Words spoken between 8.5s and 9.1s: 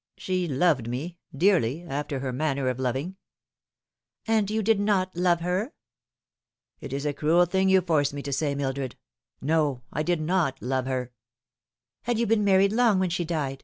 Mildred.